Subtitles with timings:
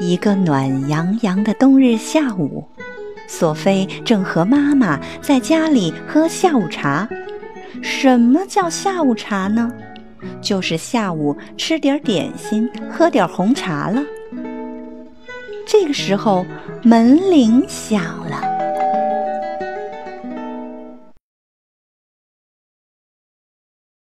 [0.00, 2.66] 一个暖洋洋的冬日下午，
[3.28, 7.08] 索菲正和妈妈在家里喝下午茶。
[7.82, 9.72] 什么叫下午茶呢？
[10.42, 14.02] 就是下午吃点点心，喝点红茶了。
[15.66, 16.44] 这个时候
[16.82, 18.49] 门铃响了。